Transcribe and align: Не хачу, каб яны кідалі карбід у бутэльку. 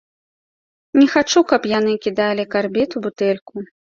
Не 0.99 1.05
хачу, 1.15 1.43
каб 1.51 1.67
яны 1.79 1.93
кідалі 2.05 2.47
карбід 2.57 2.89
у 3.01 3.05
бутэльку. 3.07 3.55